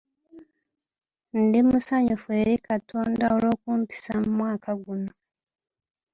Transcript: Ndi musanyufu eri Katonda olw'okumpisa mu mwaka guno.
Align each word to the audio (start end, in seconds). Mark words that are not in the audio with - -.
Ndi 1.41 1.59
musanyufu 1.69 2.27
eri 2.41 2.55
Katonda 2.67 3.25
olw'okumpisa 3.35 4.11
mu 4.23 4.29
mwaka 4.37 4.71
guno. 4.83 5.11